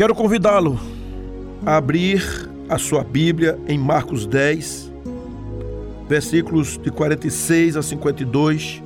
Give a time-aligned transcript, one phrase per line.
[0.00, 0.80] Quero convidá-lo
[1.66, 2.24] a abrir
[2.70, 4.90] a sua Bíblia em Marcos 10,
[6.08, 8.82] versículos de 46 a 52,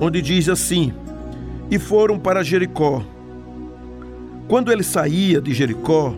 [0.00, 0.92] onde diz assim:
[1.68, 3.02] E foram para Jericó.
[4.46, 6.14] Quando ele saía de Jericó,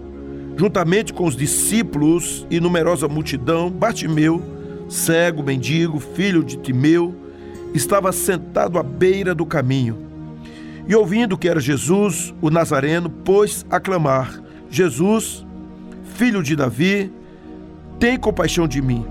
[0.54, 4.42] juntamente com os discípulos e numerosa multidão, Bartimeu,
[4.86, 7.14] cego, mendigo, filho de Timeu,
[7.72, 10.03] estava sentado à beira do caminho.
[10.86, 15.46] E ouvindo que era Jesus, o Nazareno, pôs a clamar: Jesus,
[16.14, 17.10] filho de Davi,
[17.98, 19.06] tem compaixão de mim.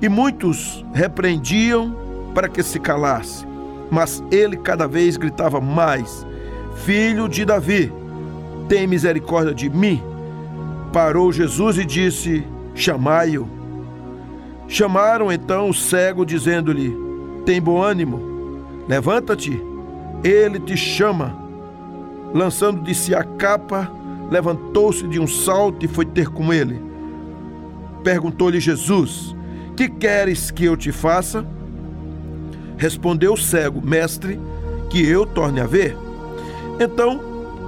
[0.00, 1.96] E muitos repreendiam
[2.32, 3.44] para que se calasse,
[3.90, 6.24] mas ele cada vez gritava mais:
[6.84, 7.92] Filho de Davi,
[8.68, 10.00] tem misericórdia de mim.
[10.92, 13.48] Parou Jesus e disse: Chamai-o.
[14.68, 16.96] Chamaram então o cego, dizendo-lhe:
[17.44, 18.20] Tem bom ânimo,
[18.86, 19.67] levanta-te
[20.22, 21.36] ele te chama.
[22.34, 23.90] Lançando de si a capa,
[24.30, 26.80] levantou-se de um salto e foi ter com ele.
[28.04, 29.34] Perguntou-lhe Jesus:
[29.76, 31.46] Que queres que eu te faça?
[32.76, 34.38] Respondeu o cego: Mestre,
[34.90, 35.96] que eu torne a ver.
[36.78, 37.20] Então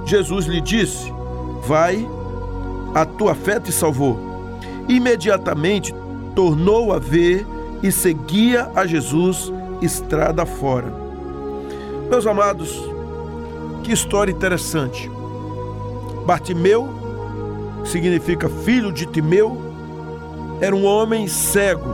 [0.05, 1.11] Jesus lhe disse:
[1.65, 2.07] Vai,
[2.93, 4.19] a tua fé te salvou.
[4.87, 5.93] Imediatamente
[6.35, 7.45] tornou a ver
[7.83, 11.00] e seguia a Jesus estrada fora.
[12.11, 12.77] Meus amados,
[13.85, 15.09] que história interessante.
[16.25, 16.89] Bartimeu,
[17.81, 19.57] que significa filho de Timeu,
[20.59, 21.89] era um homem cego,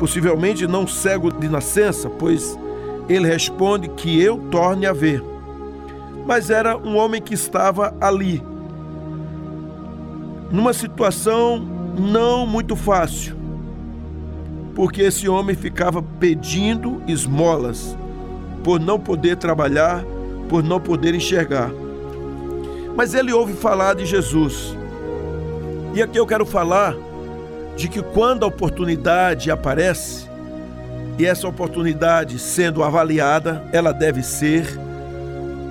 [0.00, 2.58] possivelmente não cego de nascença, pois
[3.08, 5.22] ele responde que eu torne a ver.
[6.26, 8.42] Mas era um homem que estava ali,
[10.50, 11.64] numa situação
[11.96, 13.36] não muito fácil,
[14.74, 17.96] porque esse homem ficava pedindo esmolas
[18.64, 20.02] por não poder trabalhar,
[20.48, 21.70] por não poder enxergar.
[22.96, 24.74] Mas ele ouve falar de Jesus.
[25.94, 26.96] E aqui eu quero falar
[27.76, 30.26] de que quando a oportunidade aparece,
[31.18, 34.66] e essa oportunidade sendo avaliada, ela deve ser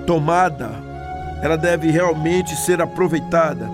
[0.06, 0.70] tomada,
[1.42, 3.68] ela deve realmente ser aproveitada.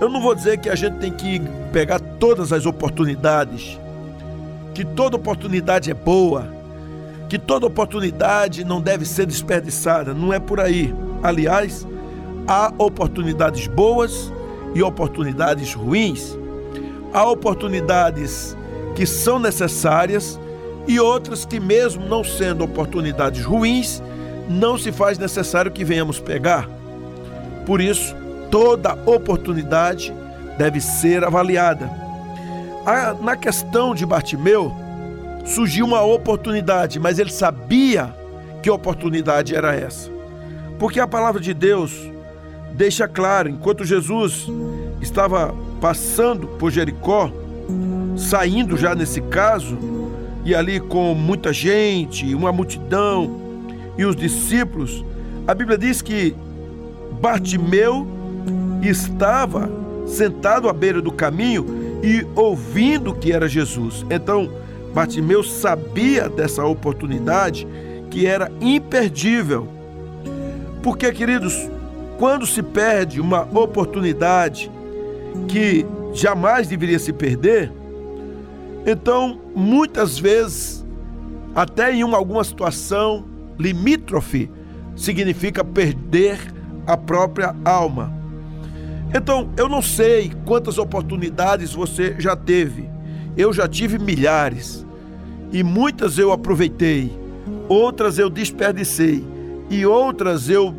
[0.00, 1.40] Eu não vou dizer que a gente tem que
[1.72, 3.78] pegar todas as oportunidades,
[4.74, 6.59] que toda oportunidade é boa,
[7.30, 10.92] que toda oportunidade não deve ser desperdiçada, não é por aí.
[11.22, 11.86] Aliás,
[12.48, 14.32] há oportunidades boas
[14.74, 16.36] e oportunidades ruins.
[17.14, 18.56] Há oportunidades
[18.96, 20.40] que são necessárias
[20.88, 24.02] e outras que, mesmo não sendo oportunidades ruins,
[24.48, 26.68] não se faz necessário que venhamos pegar.
[27.64, 28.12] Por isso,
[28.50, 30.12] toda oportunidade
[30.58, 31.88] deve ser avaliada.
[33.20, 34.74] Na questão de Bartimeu,
[35.50, 38.14] surgiu uma oportunidade, mas ele sabia
[38.62, 40.10] que oportunidade era essa.
[40.78, 41.92] Porque a palavra de Deus
[42.72, 44.46] deixa claro, enquanto Jesus
[45.00, 47.30] estava passando por Jericó,
[48.16, 49.76] saindo já nesse caso,
[50.44, 53.38] e ali com muita gente, uma multidão
[53.98, 55.04] e os discípulos,
[55.46, 56.34] a Bíblia diz que
[57.20, 58.06] Bartimeu
[58.82, 59.68] estava
[60.06, 61.66] sentado à beira do caminho
[62.02, 64.06] e ouvindo que era Jesus.
[64.08, 64.50] Então,
[64.92, 67.66] Bartimeu sabia dessa oportunidade
[68.10, 69.68] que era imperdível.
[70.82, 71.70] Porque, queridos,
[72.18, 74.70] quando se perde uma oportunidade
[75.46, 77.72] que jamais deveria se perder,
[78.84, 80.84] então muitas vezes,
[81.54, 83.24] até em uma, alguma situação
[83.58, 84.50] limítrofe,
[84.96, 86.38] significa perder
[86.86, 88.12] a própria alma.
[89.14, 92.89] Então, eu não sei quantas oportunidades você já teve
[93.36, 94.86] eu já tive milhares
[95.52, 97.12] e muitas eu aproveitei,
[97.68, 99.24] outras eu desperdicei
[99.68, 100.74] e outras eu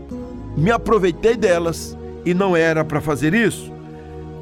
[0.56, 3.72] me aproveitei delas e não era para fazer isso.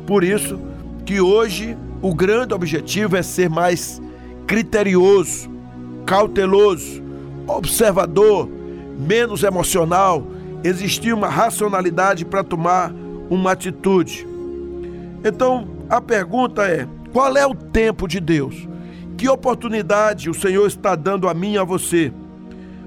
[0.06, 0.60] Por isso
[1.06, 4.02] que hoje o grande objetivo é ser mais
[4.48, 5.50] criterioso,
[6.06, 7.04] cauteloso,
[7.48, 8.50] observador,
[8.98, 10.26] menos emocional,
[10.64, 12.94] existir uma racionalidade para tomar
[13.30, 14.28] uma atitude.
[15.24, 18.68] Então, a pergunta é: qual é o tempo de Deus?
[19.18, 22.14] Que oportunidade o Senhor está dando a mim e a você?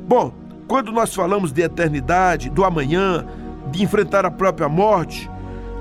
[0.06, 0.32] Bom,
[0.68, 3.26] quando nós falamos de eternidade, do amanhã,
[3.70, 5.30] de enfrentar a própria morte,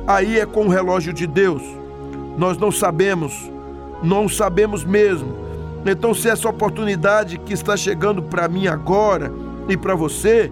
[0.08, 1.62] aí é com o relógio de Deus.
[2.38, 3.52] Nós não sabemos,
[4.04, 5.36] não sabemos mesmo.
[5.86, 9.32] Então, se essa oportunidade que está chegando para mim agora
[9.70, 10.52] e para você,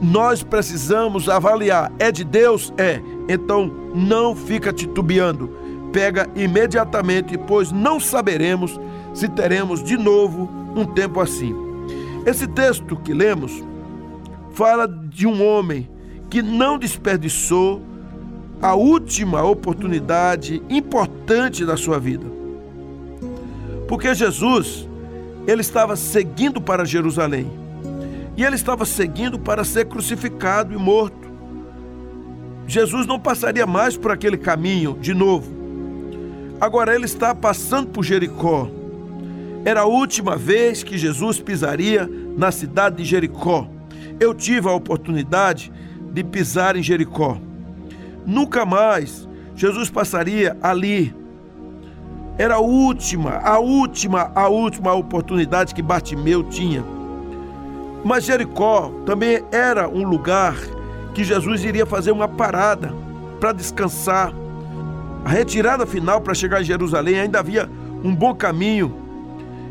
[0.00, 1.90] nós precisamos avaliar.
[1.98, 2.72] É de Deus?
[2.76, 3.00] É.
[3.28, 5.61] Então, não fica titubeando
[5.92, 8.80] pega imediatamente, pois não saberemos
[9.14, 11.54] se teremos de novo um tempo assim.
[12.24, 13.62] Esse texto que lemos
[14.52, 15.88] fala de um homem
[16.30, 17.82] que não desperdiçou
[18.60, 22.26] a última oportunidade importante da sua vida.
[23.88, 24.88] Porque Jesus,
[25.46, 27.50] ele estava seguindo para Jerusalém.
[28.36, 31.30] E ele estava seguindo para ser crucificado e morto.
[32.66, 35.61] Jesus não passaria mais por aquele caminho de novo.
[36.62, 38.70] Agora ele está passando por Jericó.
[39.64, 43.66] Era a última vez que Jesus pisaria na cidade de Jericó.
[44.20, 45.72] Eu tive a oportunidade
[46.12, 47.36] de pisar em Jericó.
[48.24, 51.12] Nunca mais Jesus passaria ali.
[52.38, 56.84] Era a última, a última, a última oportunidade que Bartimeu tinha.
[58.04, 60.54] Mas Jericó também era um lugar
[61.12, 62.94] que Jesus iria fazer uma parada
[63.40, 64.32] para descansar.
[65.24, 67.68] A retirada final para chegar em Jerusalém ainda havia
[68.02, 68.94] um bom caminho.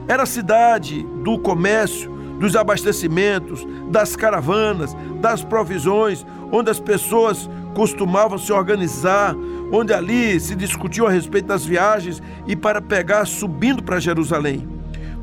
[0.07, 2.09] Era a cidade do comércio,
[2.39, 9.35] dos abastecimentos, das caravanas, das provisões, onde as pessoas costumavam se organizar,
[9.71, 14.67] onde ali se discutiu a respeito das viagens e para pegar subindo para Jerusalém.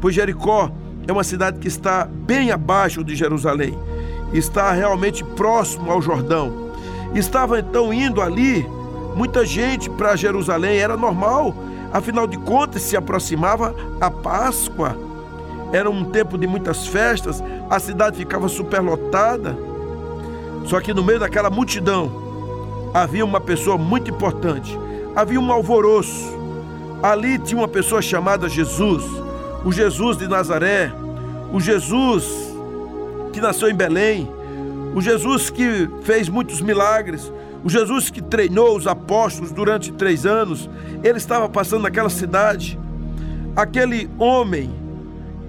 [0.01, 0.71] Pois Jericó
[1.07, 3.77] é uma cidade que está bem abaixo de Jerusalém,
[4.33, 6.69] está realmente próximo ao Jordão.
[7.15, 8.65] Estava então indo ali
[9.19, 11.53] muita gente para Jerusalém, era normal,
[11.93, 14.97] afinal de contas se aproximava a Páscoa.
[15.73, 19.59] Era um tempo de muitas festas, a cidade ficava superlotada.
[20.67, 22.13] Só que no meio daquela multidão,
[22.95, 24.79] havia uma pessoa muito importante,
[25.17, 26.39] havia um alvoroço.
[27.03, 29.05] Ali tinha uma pessoa chamada Jesus,
[29.65, 30.93] o Jesus de Nazaré,
[31.53, 32.55] o Jesus
[33.33, 34.31] que nasceu em Belém,
[34.95, 37.33] o Jesus que fez muitos milagres,
[37.65, 40.69] o Jesus que treinou os apóstolos durante três anos.
[41.03, 42.79] Ele estava passando naquela cidade.
[43.57, 44.71] Aquele homem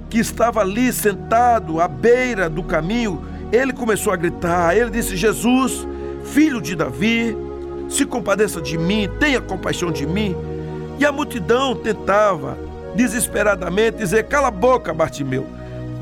[0.10, 3.22] que estava ali sentado à beira do caminho,
[3.52, 4.76] ele começou a gritar.
[4.76, 5.88] Ele disse: Jesus,
[6.24, 7.38] filho de Davi,
[7.88, 10.36] se compadeça de mim, tenha compaixão de mim.
[10.98, 12.58] E a multidão tentava
[12.96, 15.46] desesperadamente dizer: Cala a boca, Bartimeu.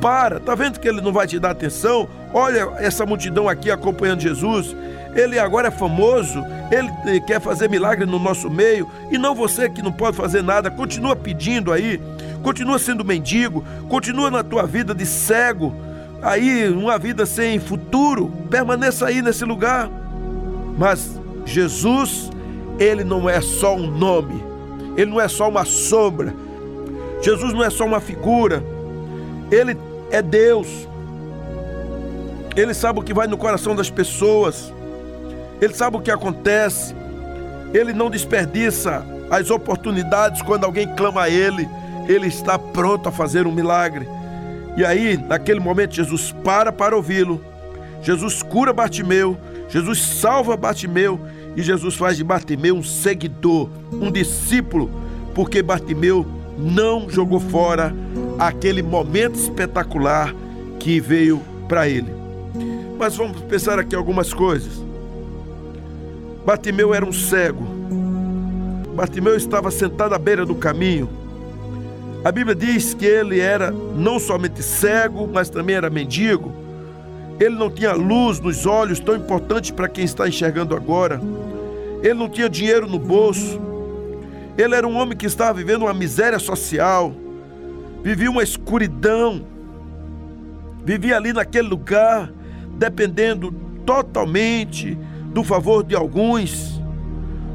[0.02, 2.08] Para, tá vendo que ele não vai te dar atenção?
[2.34, 4.76] Olha essa multidão aqui acompanhando Jesus.
[5.18, 9.82] Ele agora é famoso, ele quer fazer milagre no nosso meio, e não você que
[9.82, 12.00] não pode fazer nada, continua pedindo aí,
[12.44, 15.76] continua sendo mendigo, continua na tua vida de cego,
[16.22, 19.90] aí uma vida sem futuro, permaneça aí nesse lugar.
[20.78, 22.30] Mas Jesus,
[22.78, 24.44] ele não é só um nome,
[24.96, 26.34] ele não é só uma sombra.
[27.20, 28.64] Jesus não é só uma figura,
[29.50, 29.76] ele
[30.12, 30.88] é Deus.
[32.56, 34.72] Ele sabe o que vai no coração das pessoas.
[35.62, 36.96] Ele sabe o que acontece.
[37.74, 41.68] Ele não desperdiça as oportunidades quando alguém clama a ele.
[42.08, 44.08] Ele está pronto a fazer um milagre.
[44.78, 47.44] E aí, naquele momento, Jesus para para ouvi-lo.
[48.02, 49.38] Jesus cura Bartimeu.
[49.70, 51.20] Jesus salva Bartimeu
[51.56, 54.90] e Jesus faz de Bartimeu um seguidor, um discípulo,
[55.34, 56.26] porque Bartimeu
[56.58, 57.94] não jogou fora
[58.40, 60.34] aquele momento espetacular
[60.80, 62.14] que veio para ele.
[62.98, 64.87] Mas vamos pensar aqui algumas coisas.
[66.48, 67.68] Bartimeu era um cego.
[68.96, 71.10] Bartimeu estava sentado à beira do caminho.
[72.24, 76.56] A Bíblia diz que ele era não somente cego, mas também era mendigo.
[77.38, 81.20] Ele não tinha luz nos olhos, tão importante para quem está enxergando agora.
[82.02, 83.60] Ele não tinha dinheiro no bolso.
[84.58, 87.14] Ele era um homem que estava vivendo uma miséria social,
[88.02, 89.46] vivia uma escuridão,
[90.86, 92.32] vivia ali naquele lugar,
[92.78, 93.54] dependendo
[93.86, 94.98] totalmente
[95.34, 96.82] do favor de alguns.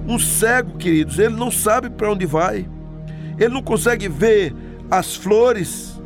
[0.06, 2.68] Um cego, queridos, ele não sabe para onde vai,
[3.38, 4.54] ele não consegue ver
[4.90, 6.00] as flores,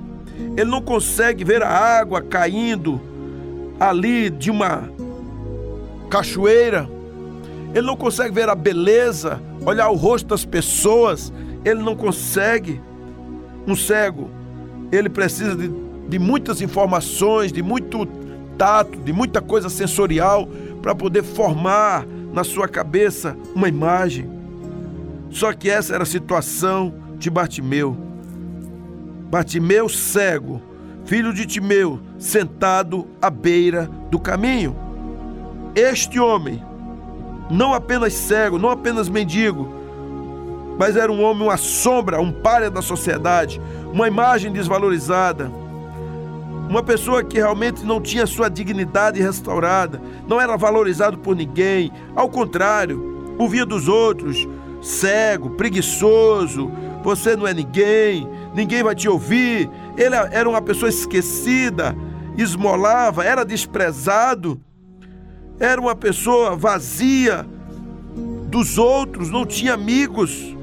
[0.57, 3.01] ele não consegue ver a água caindo
[3.81, 4.89] ali de uma
[6.11, 6.89] cachoeira,
[7.75, 11.33] ele não consegue ver a beleza, olhar o rosto das pessoas,
[11.65, 12.81] ele não consegue.
[13.67, 14.31] Um cego,
[14.93, 15.69] ele precisa de,
[16.09, 18.07] de muitas informações, de muito
[18.57, 20.49] tato, de muita coisa sensorial
[20.87, 24.31] para poder formar na sua cabeça uma imagem.
[25.31, 27.97] Só que essa era a situação de Bartimeu.
[29.29, 30.63] Bartimeu cego,
[31.05, 34.77] filho de Timeu, sentado à beira do caminho.
[35.75, 36.63] Este homem,
[37.51, 39.69] não apenas cego, não apenas mendigo,
[40.79, 43.61] mas era um homem, uma sombra, um párea da sociedade,
[43.93, 45.51] uma imagem desvalorizada,
[46.69, 52.29] uma pessoa que realmente não tinha sua dignidade restaurada, não era valorizado por ninguém, ao
[52.29, 54.47] contrário, ouvia dos outros,
[54.83, 56.71] cego, preguiçoso,
[57.03, 59.71] você não é ninguém, ninguém vai te ouvir.
[59.97, 61.97] Ele era uma pessoa esquecida,
[62.37, 64.61] esmolava, era desprezado.
[65.59, 67.47] era uma pessoa vazia
[68.49, 70.55] dos outros, não tinha amigos,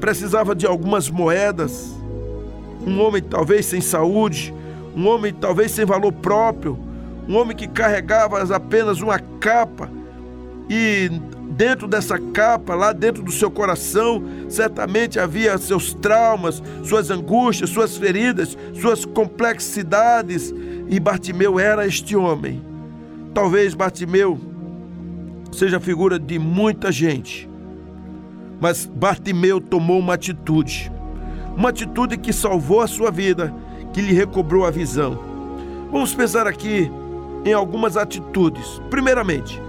[0.00, 1.94] precisava de algumas moedas.
[2.84, 4.52] Um homem talvez sem saúde,
[4.94, 6.78] um homem talvez sem valor próprio,
[7.28, 9.90] um homem que carregava apenas uma capa.
[10.68, 11.10] E
[11.52, 17.96] dentro dessa capa, lá dentro do seu coração, certamente havia seus traumas, suas angústias, suas
[17.96, 20.52] feridas, suas complexidades,
[20.88, 22.62] e Bartimeu era este homem.
[23.34, 24.38] Talvez Bartimeu
[25.52, 27.48] seja a figura de muita gente,
[28.60, 30.90] mas Bartimeu tomou uma atitude,
[31.56, 33.54] uma atitude que salvou a sua vida,
[33.92, 35.18] que lhe recobrou a visão.
[35.90, 36.90] Vamos pensar aqui
[37.44, 38.80] em algumas atitudes.
[38.88, 39.60] Primeiramente,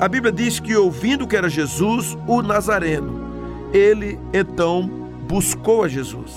[0.00, 3.20] a Bíblia diz que ouvindo que era Jesus, o Nazareno,
[3.72, 4.90] ele então
[5.28, 6.32] buscou a Jesus.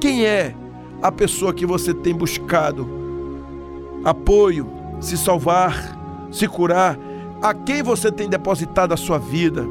[0.00, 0.54] Quem é
[1.00, 2.88] a pessoa que você tem buscado
[4.04, 4.68] apoio,
[5.00, 6.98] se salvar, se curar?
[7.40, 9.66] A quem você tem depositado a sua vida?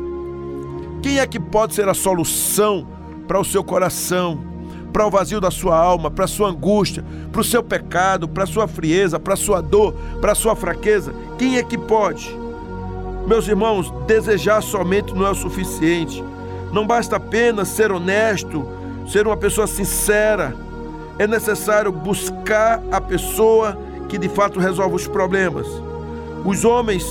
[1.02, 2.86] Quem é que pode ser a solução
[3.28, 4.51] para o seu coração,
[4.92, 8.44] para o vazio da sua alma, para a sua angústia, para o seu pecado, para
[8.44, 11.14] a sua frieza, para a sua dor, para a sua fraqueza?
[11.38, 12.36] Quem é que pode?
[13.28, 16.24] Meus irmãos, desejar somente não é o suficiente.
[16.74, 18.66] Não basta apenas ser honesto,
[19.08, 20.56] ser uma pessoa sincera.
[21.20, 23.78] É necessário buscar a pessoa
[24.10, 25.68] que de fato resolve os problemas.
[26.44, 27.06] Os homens,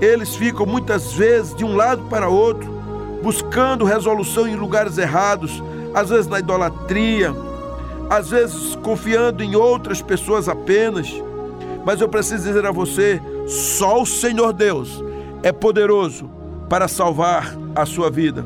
[0.00, 2.70] eles ficam muitas vezes de um lado para outro,
[3.22, 5.62] buscando resolução em lugares errados,
[5.96, 7.34] às vezes na idolatria,
[8.10, 11.10] às vezes confiando em outras pessoas apenas.
[11.86, 15.02] Mas eu preciso dizer a você: só o Senhor Deus
[15.42, 16.30] é poderoso
[16.68, 18.44] para salvar a sua vida.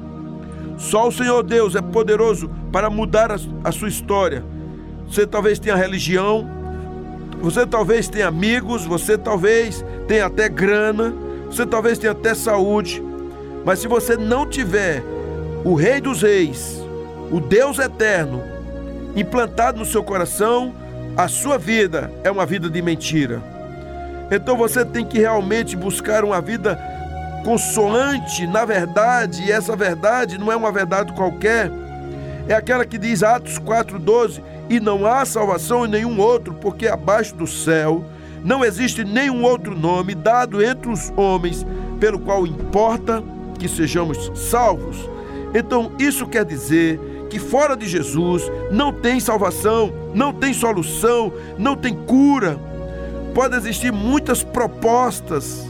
[0.78, 3.32] Só o Senhor Deus é poderoso para mudar
[3.64, 4.44] a, sua história.
[5.08, 6.48] Você talvez tenha religião,
[7.42, 11.12] você talvez tenha amigos, você talvez tenha até grana,
[11.46, 13.02] você talvez tenha até saúde,
[13.64, 15.02] mas se você não tiver
[15.64, 16.79] o Rei dos Reis,
[17.30, 18.42] o Deus eterno,
[19.14, 20.74] implantado no seu coração,
[21.16, 23.42] a sua vida é uma vida de mentira.
[24.30, 26.78] Então você tem que realmente buscar uma vida
[27.44, 31.70] consoante na verdade, e essa verdade não é uma verdade qualquer,
[32.48, 37.34] é aquela que diz Atos 4,12: E não há salvação em nenhum outro, porque abaixo
[37.34, 38.04] do céu
[38.44, 41.66] não existe nenhum outro nome dado entre os homens
[41.98, 43.22] pelo qual importa
[43.58, 44.96] que sejamos salvos.
[45.54, 46.98] Então, isso quer dizer
[47.30, 52.58] que fora de Jesus não tem salvação, não tem solução, não tem cura.
[53.32, 55.64] Pode existir muitas propostas,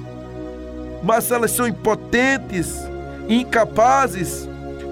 [1.02, 2.74] mas elas são impotentes
[3.28, 4.48] incapazes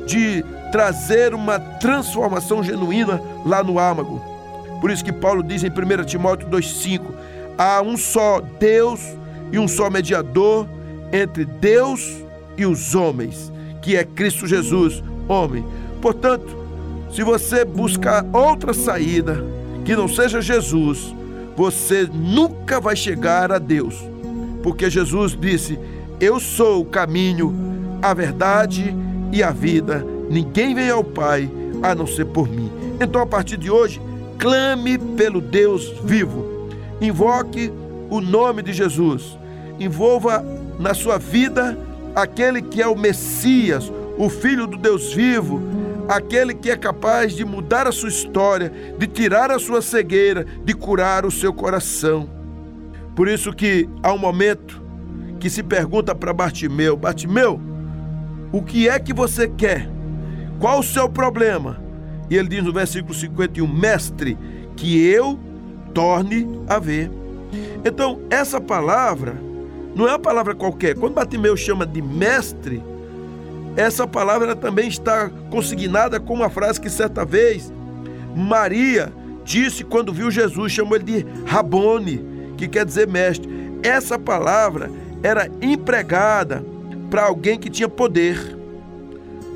[0.06, 4.22] de trazer uma transformação genuína lá no âmago.
[4.80, 7.00] Por isso que Paulo diz em 1 Timóteo 2,5:
[7.56, 9.00] há um só Deus
[9.50, 10.68] e um só mediador
[11.10, 12.22] entre Deus
[12.58, 15.64] e os homens, que é Cristo Jesus, homem.
[16.00, 16.57] Portanto,
[17.10, 19.42] se você buscar outra saída
[19.84, 21.14] que não seja Jesus,
[21.56, 23.94] você nunca vai chegar a Deus.
[24.62, 25.78] Porque Jesus disse:
[26.20, 27.54] Eu sou o caminho,
[28.02, 28.94] a verdade
[29.32, 30.04] e a vida.
[30.30, 31.50] Ninguém vem ao Pai
[31.82, 32.70] a não ser por mim.
[33.00, 34.00] Então, a partir de hoje,
[34.38, 36.68] clame pelo Deus vivo.
[37.00, 37.72] Invoque
[38.10, 39.38] o nome de Jesus.
[39.78, 40.44] Envolva
[40.78, 41.78] na sua vida
[42.14, 45.60] aquele que é o Messias, o Filho do Deus vivo,
[46.08, 50.72] aquele que é capaz de mudar a sua história, de tirar a sua cegueira, de
[50.72, 52.28] curar o seu coração.
[53.14, 54.82] Por isso que há um momento
[55.38, 57.60] que se pergunta para Bartimeu: Bartimeu,
[58.50, 59.88] o que é que você quer?
[60.58, 61.80] Qual o seu problema?
[62.30, 64.38] E ele diz no versículo 51: Mestre,
[64.76, 65.38] que eu
[65.92, 67.10] torne a ver.
[67.84, 69.36] Então, essa palavra
[69.94, 70.94] não é uma palavra qualquer.
[70.94, 72.82] Quando Bartimeu chama de mestre,
[73.78, 77.72] essa palavra também está consignada com uma frase que certa vez
[78.34, 79.12] Maria
[79.44, 83.48] disse quando viu Jesus, chamou ele de Rabone, que quer dizer mestre.
[83.80, 84.90] Essa palavra
[85.22, 86.64] era empregada
[87.08, 88.58] para alguém que tinha poder,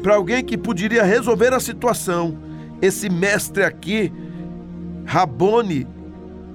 [0.05, 2.39] para alguém que poderia resolver a situação.
[2.81, 4.13] Esse mestre aqui,
[5.05, 5.85] Rabone,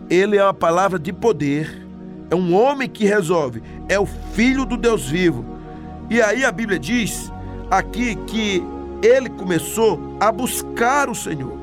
[0.09, 1.86] ele é uma palavra de poder.
[2.31, 5.43] É um homem que resolve, é o filho do Deus vivo.
[6.09, 7.29] E aí a Bíblia diz
[7.69, 8.63] aqui que
[9.01, 11.57] ele começou a buscar o Senhor.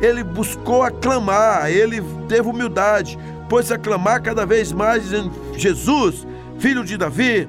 [0.00, 6.26] Ele buscou aclamar, ele teve humildade, pôs a clamar cada vez mais, dizendo: Jesus,
[6.58, 7.48] filho de Davi,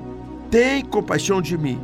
[0.50, 1.80] tem compaixão de mim.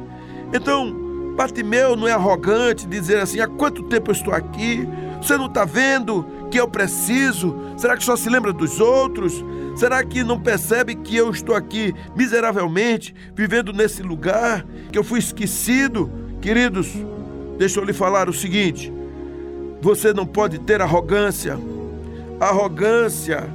[0.53, 0.93] Então,
[1.35, 4.87] Bartimeu não é arrogante dizer assim: há quanto tempo eu estou aqui?
[5.21, 7.55] Você não está vendo que eu preciso?
[7.77, 9.43] Será que só se lembra dos outros?
[9.75, 15.19] Será que não percebe que eu estou aqui miseravelmente, vivendo nesse lugar, que eu fui
[15.19, 16.11] esquecido?
[16.41, 16.91] Queridos,
[17.57, 18.91] deixa eu lhe falar o seguinte:
[19.81, 21.57] você não pode ter arrogância.
[22.39, 23.47] A arrogância,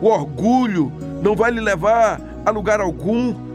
[0.00, 3.51] o orgulho, não vai lhe levar a lugar algum.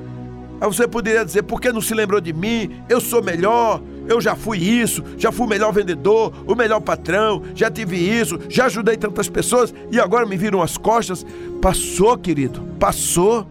[0.59, 2.81] Aí você poderia dizer: por que não se lembrou de mim?
[2.89, 7.43] Eu sou melhor, eu já fui isso, já fui o melhor vendedor, o melhor patrão,
[7.53, 11.25] já tive isso, já ajudei tantas pessoas e agora me viram as costas.
[11.61, 13.47] Passou, querido, passou.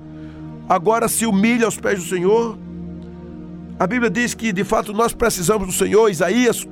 [0.69, 2.59] Agora se humilha aos pés do Senhor.
[3.79, 6.11] A Bíblia diz que de fato nós precisamos do Senhor.
[6.11, 6.67] Isaías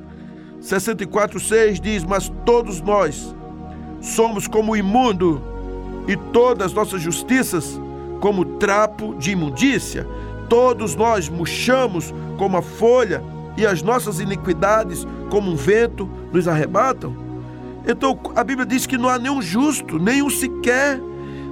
[0.60, 3.34] 64:6 diz: "Mas todos nós
[4.00, 5.40] somos como imundo,
[6.06, 7.80] e todas nossas justiças
[8.24, 10.08] como trapo de imundícia.
[10.48, 13.22] Todos nós murchamos como a folha,
[13.54, 17.14] e as nossas iniquidades, como um vento, nos arrebatam?
[17.86, 20.98] Então a Bíblia diz que não há nenhum justo, nenhum sequer.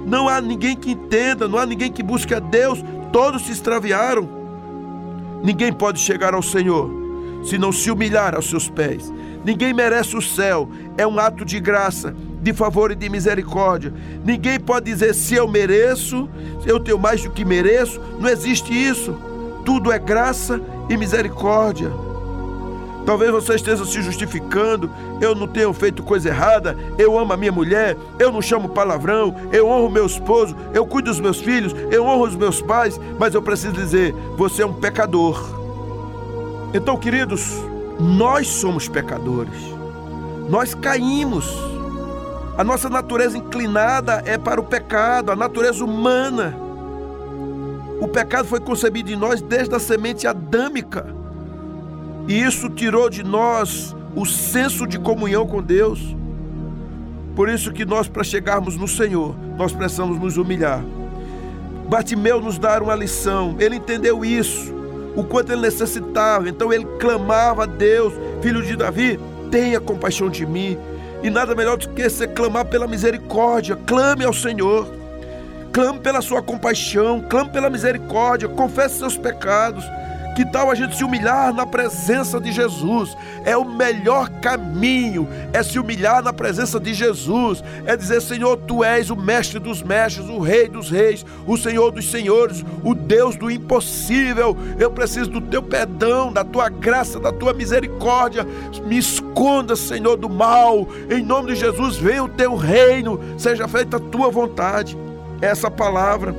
[0.03, 2.83] Não há ninguém que entenda, não há ninguém que busque a Deus.
[3.11, 4.27] Todos se extraviaram.
[5.43, 6.89] Ninguém pode chegar ao Senhor
[7.43, 9.13] se não se humilhar aos seus pés.
[9.45, 10.67] Ninguém merece o céu.
[10.97, 13.93] É um ato de graça, de favor e de misericórdia.
[14.23, 16.29] Ninguém pode dizer se eu mereço,
[16.61, 17.99] se eu tenho mais do que mereço.
[18.19, 19.15] Não existe isso.
[19.65, 21.89] Tudo é graça e misericórdia.
[23.05, 27.51] Talvez você esteja se justificando, eu não tenho feito coisa errada, eu amo a minha
[27.51, 32.05] mulher, eu não chamo palavrão, eu honro meu esposo, eu cuido dos meus filhos, eu
[32.05, 35.37] honro os meus pais, mas eu preciso dizer, você é um pecador.
[36.73, 37.45] Então, queridos,
[37.99, 39.59] nós somos pecadores.
[40.49, 41.72] Nós caímos.
[42.57, 46.55] A nossa natureza inclinada é para o pecado, a natureza humana.
[47.99, 51.07] O pecado foi concebido em nós desde a semente adâmica.
[52.27, 56.15] E isso tirou de nós o senso de comunhão com Deus.
[57.35, 60.83] Por isso que nós, para chegarmos no Senhor, nós precisamos nos humilhar.
[61.89, 64.73] Bartimeu nos dar uma lição, ele entendeu isso,
[65.15, 69.19] o quanto ele necessitava, então ele clamava a Deus, filho de Davi,
[69.51, 70.77] tenha compaixão de mim.
[71.23, 74.85] E nada melhor do que você clamar pela misericórdia, clame ao Senhor.
[75.71, 79.85] Clame pela sua compaixão, clame pela misericórdia, confesse seus pecados.
[80.35, 83.15] Que tal a gente se humilhar na presença de Jesus?
[83.45, 88.83] É o melhor caminho, é se humilhar na presença de Jesus, é dizer: Senhor, tu
[88.83, 93.35] és o mestre dos mestres, o rei dos reis, o Senhor dos senhores, o Deus
[93.35, 94.57] do impossível.
[94.79, 98.45] Eu preciso do teu perdão, da tua graça, da tua misericórdia.
[98.85, 100.87] Me esconda, Senhor, do mal.
[101.11, 104.97] Em nome de Jesus, venha o teu reino, seja feita a tua vontade
[105.43, 106.33] essa palavra.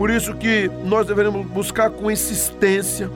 [0.00, 3.10] Por isso que nós devemos buscar com insistência.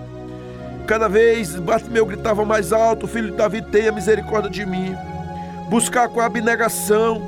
[0.87, 4.95] Cada vez Bartimeu gritava mais alto: Filho de Davi, tenha misericórdia de mim.
[5.71, 7.23] Buscar com abnegação.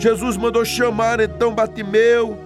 [0.00, 2.36] Jesus mandou chamar então Bartimeu.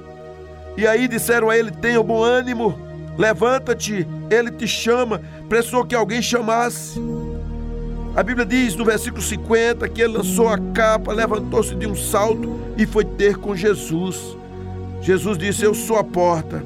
[0.77, 2.79] E aí disseram a ele: Tenha bom ânimo,
[3.17, 5.23] levanta-te, ele te chama.
[5.49, 7.01] Precisou que alguém chamasse.
[8.15, 12.61] A Bíblia diz no versículo 50 que ele lançou a capa, levantou-se de um salto
[12.77, 14.37] e foi ter com Jesus.
[15.05, 16.63] Jesus disse: Eu sou a porta.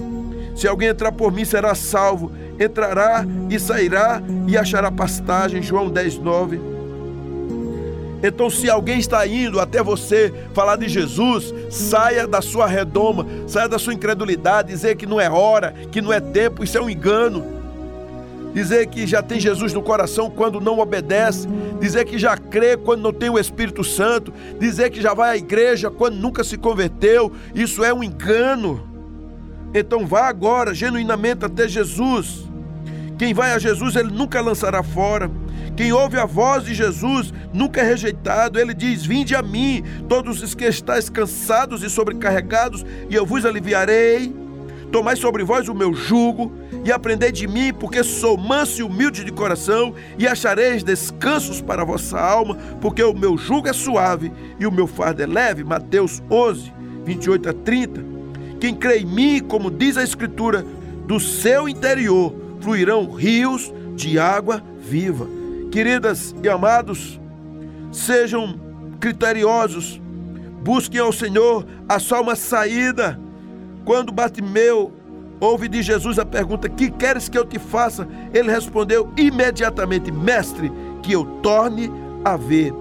[0.55, 2.31] Se alguém entrar por mim, será salvo.
[2.59, 5.61] Entrará e sairá e achará pastagem.
[5.61, 6.61] João 10, 9.
[8.23, 13.69] Então, se alguém está indo até você falar de Jesus, saia da sua redoma, saia
[13.69, 16.91] da sua incredulidade, dizer que não é hora, que não é tempo, isso é um
[16.91, 17.58] engano
[18.53, 21.47] dizer que já tem Jesus no coração quando não obedece,
[21.81, 25.37] dizer que já crê quando não tem o Espírito Santo, dizer que já vai à
[25.37, 28.87] igreja quando nunca se converteu, isso é um engano.
[29.75, 32.49] Então vá agora genuinamente até Jesus.
[33.19, 35.31] Quem vai a Jesus, ele nunca lançará fora.
[35.77, 38.59] Quem ouve a voz de Jesus nunca é rejeitado.
[38.59, 43.45] Ele diz: Vinde a mim, todos os que estáis cansados e sobrecarregados, e eu vos
[43.45, 44.35] aliviarei.
[44.91, 46.51] Tomai sobre vós o meu jugo
[46.89, 51.83] e aprendei de mim, porque sou manso e humilde de coração, e achareis descansos para
[51.83, 55.63] a vossa alma, porque o meu jugo é suave e o meu fardo é leve.
[55.63, 56.73] Mateus 11,
[57.05, 58.05] 28 a 30.
[58.59, 60.65] Quem crê em mim, como diz a Escritura,
[61.07, 65.29] do seu interior fluirão rios de água viva.
[65.71, 67.21] Queridas e amados,
[67.93, 68.59] sejam
[68.99, 70.01] criteriosos,
[70.65, 73.21] busquem ao Senhor a só uma saída
[73.85, 74.98] quando Bartimeu
[75.41, 78.07] ouve de Jesus a pergunta: Que queres que eu te faça?
[78.33, 80.73] Ele respondeu imediatamente: Mestre,
[81.03, 81.91] que eu torne
[82.25, 82.73] a ver.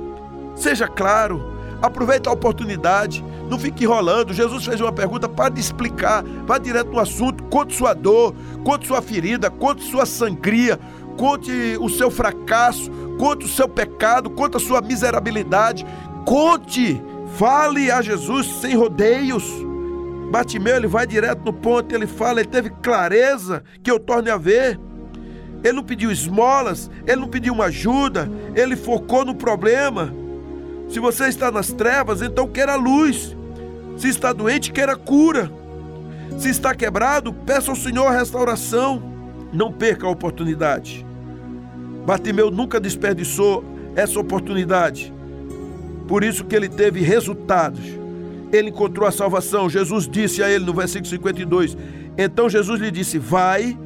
[0.55, 4.33] Seja claro, aproveite a oportunidade, não fique enrolando.
[4.33, 8.87] Jesus fez uma pergunta para te explicar, vá direto no assunto, conte sua dor, conte
[8.87, 10.79] sua ferida, conte sua sangria,
[11.17, 12.89] conte o seu fracasso,
[13.19, 15.85] conte o seu pecado, conte a sua miserabilidade,
[16.25, 17.01] conte
[17.35, 19.66] Fale a Jesus sem rodeios.
[20.31, 24.37] Batimeu, ele vai direto no ponto, ele fala, ele teve clareza que eu torne a
[24.37, 24.79] ver.
[25.63, 30.13] Ele não pediu esmolas, ele não pediu uma ajuda, ele focou no problema.
[30.89, 33.35] Se você está nas trevas, então queira luz.
[33.97, 35.51] Se está doente, queira cura.
[36.37, 39.01] Se está quebrado, peça ao Senhor restauração.
[39.51, 41.05] Não perca a oportunidade.
[42.05, 43.63] Bartimeu nunca desperdiçou
[43.95, 45.13] essa oportunidade.
[46.07, 47.81] Por isso que ele teve resultados.
[48.51, 49.69] Ele encontrou a salvação.
[49.69, 51.77] Jesus disse a ele no versículo 52:
[52.17, 53.77] Então Jesus lhe disse: Vai,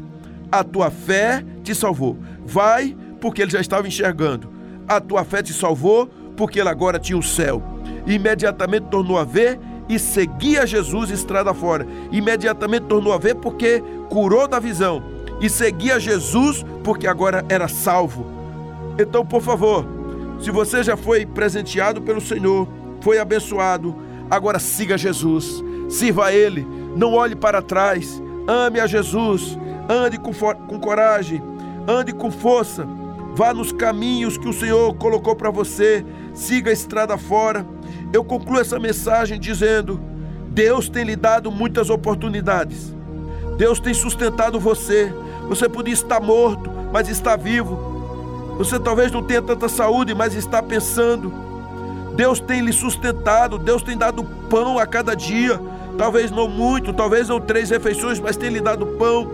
[0.52, 2.18] a tua fé te salvou.
[2.46, 4.50] Vai, porque ele já estava enxergando.
[4.88, 7.62] A tua fé te salvou, porque ele agora tinha o céu.
[8.06, 11.86] Imediatamente tornou a ver e seguia Jesus estrada fora.
[12.12, 15.04] Imediatamente tornou a ver porque curou da visão.
[15.40, 18.26] E seguia Jesus porque agora era salvo.
[19.00, 19.86] Então, por favor,
[20.40, 22.68] se você já foi presenteado pelo Senhor,
[23.02, 23.96] foi abençoado,
[24.32, 26.66] agora siga Jesus, sirva a Ele,
[26.96, 31.44] não olhe para trás, ame a Jesus, ande com, com coragem,
[31.86, 32.88] ande com força,
[33.36, 37.68] vá nos caminhos que o Senhor colocou para você, siga a estrada fora.
[38.14, 40.00] Eu concluo essa mensagem dizendo:
[40.48, 42.96] Deus tem lhe dado muitas oportunidades.
[43.58, 45.14] Deus tem sustentado você.
[45.50, 48.56] Você podia estar morto, mas está vivo.
[48.58, 51.51] Você talvez não tenha tanta saúde, mas está pensando.
[52.16, 55.60] Deus tem lhe sustentado, Deus tem dado pão a cada dia.
[55.98, 59.30] Talvez não muito, talvez não três refeições, mas tem lhe dado pão.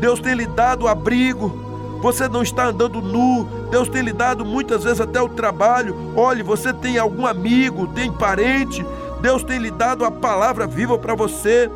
[0.00, 1.62] Deus tem lhe dado abrigo.
[2.02, 3.44] Você não está andando nu.
[3.70, 6.12] Deus tem lhe dado muitas vezes até o trabalho.
[6.14, 8.84] Olhe, você tem algum amigo, tem parente.
[9.20, 11.70] Deus tem lhe dado a palavra viva para você.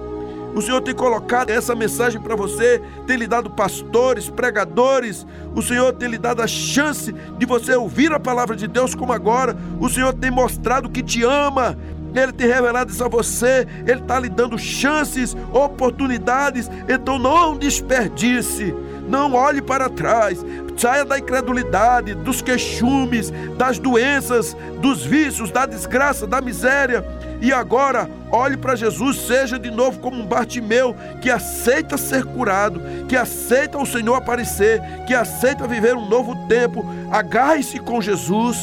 [0.55, 5.27] O Senhor tem colocado essa mensagem para você, tem lhe dado pastores, pregadores.
[5.55, 9.13] O Senhor tem lhe dado a chance de você ouvir a palavra de Deus como
[9.13, 9.57] agora.
[9.81, 11.77] O Senhor tem mostrado que te ama.
[12.15, 18.75] Ele tem revelado isso a você, Ele está lhe dando chances, oportunidades, então não desperdice,
[19.07, 20.45] não olhe para trás,
[20.79, 27.05] saia da incredulidade, dos queixumes, das doenças, dos vícios, da desgraça, da miséria
[27.41, 32.81] e agora, olhe para Jesus, seja de novo como um Bartimeu que aceita ser curado,
[33.09, 36.85] que aceita o Senhor aparecer, que aceita viver um novo tempo.
[37.13, 38.59] Agarre-se com Jesus.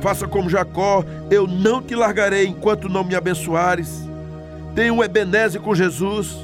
[0.00, 4.04] Faça como Jacó, eu não te largarei enquanto não me abençoares.
[4.74, 6.36] Tenha um Ebenezer com Jesus,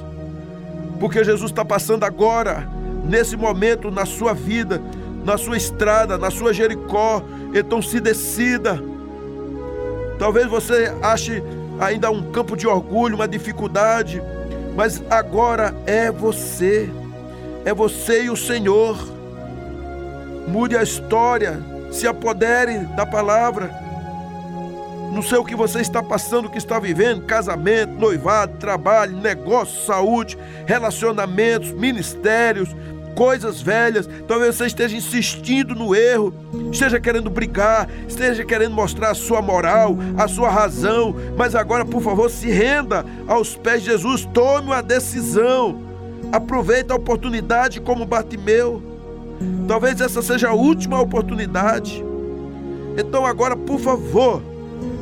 [0.99, 2.67] porque Jesus está passando agora,
[3.05, 4.81] nesse momento, na sua vida,
[5.25, 7.23] na sua estrada, na sua Jericó.
[7.55, 8.81] Então se decida
[10.21, 11.43] Talvez você ache
[11.81, 14.23] ainda um campo de orgulho, uma dificuldade,
[14.77, 16.91] mas agora é você,
[17.65, 18.99] é você e o Senhor.
[20.47, 21.59] Mude a história,
[21.91, 23.71] se apodere da palavra.
[25.11, 29.85] Não sei o que você está passando, o que está vivendo: casamento, noivado, trabalho, negócio,
[29.85, 32.75] saúde, relacionamentos, ministérios,
[33.15, 36.33] coisas velhas, talvez você esteja insistindo no erro,
[36.73, 42.01] esteja querendo brigar, esteja querendo mostrar a sua moral, a sua razão, mas agora, por
[42.01, 45.83] favor, se renda aos pés de Jesus, tome uma decisão,
[46.33, 48.83] aproveite a oportunidade como Bartimeu.
[49.67, 52.05] Talvez essa seja a última oportunidade.
[52.97, 54.43] Então, agora, por favor,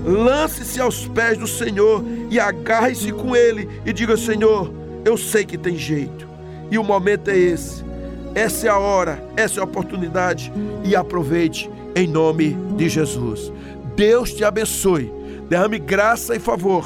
[0.05, 4.73] lance-se aos pés do Senhor e agarre-se com Ele e diga: Senhor,
[5.05, 6.27] eu sei que tem jeito,
[6.71, 7.85] e o momento é esse.
[8.35, 10.53] Essa é a hora, essa é a oportunidade
[10.85, 13.53] e aproveite em nome de Jesus.
[13.97, 15.13] Deus te abençoe,
[15.49, 16.85] derrame graça e favor.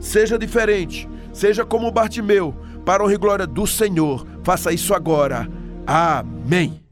[0.00, 4.26] Seja diferente, seja como Bartimeu, para honra e glória do Senhor.
[4.42, 5.48] Faça isso agora.
[5.86, 6.80] Amém.